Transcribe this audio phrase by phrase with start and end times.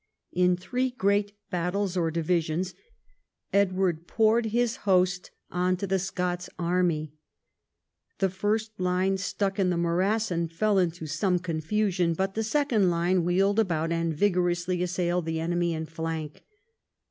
[0.33, 2.73] In three great "battles" or divisions,
[3.53, 7.13] Edward poured his host on to the Scots army.
[8.17, 12.89] The first line stuck in the morass and fell into some confusion, but the second
[12.89, 16.45] line wheeled about and vigorously assailed the enemy in flank.